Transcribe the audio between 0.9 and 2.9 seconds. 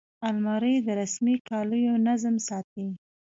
رسمي کالیو نظم ساتي